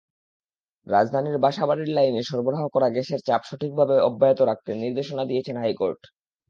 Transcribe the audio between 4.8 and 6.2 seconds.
নির্দেশনা দিয়েছেন হাইকোর্ট।